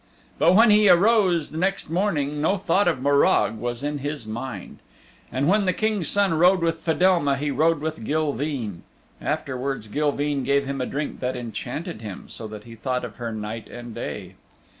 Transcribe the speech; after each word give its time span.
But 0.39 0.55
when 0.55 0.71
he 0.71 0.89
arose 0.89 1.51
the 1.51 1.59
next 1.59 1.91
morning 1.91 2.41
no 2.41 2.57
thought 2.57 2.87
of 2.87 3.03
Morag 3.03 3.57
was 3.59 3.83
in 3.83 3.99
his 3.99 4.25
mind. 4.25 4.79
And 5.31 5.47
when 5.47 5.65
the 5.65 5.73
King's 5.73 6.07
Son 6.07 6.33
rode 6.33 6.61
with 6.61 6.81
Fedelma 6.81 7.37
he 7.37 7.51
rode 7.51 7.81
with 7.81 8.03
Gilveen. 8.03 8.81
Afterwards 9.21 9.87
Gilveen 9.87 10.43
gave 10.43 10.65
him 10.65 10.81
a 10.81 10.87
drink 10.87 11.19
that 11.19 11.35
enchanted 11.35 12.01
him, 12.01 12.23
so 12.29 12.47
that 12.47 12.63
he 12.63 12.73
thought 12.73 13.05
of 13.05 13.17
her 13.17 13.31
night 13.31 13.67
and 13.69 13.93
day. 13.93 14.33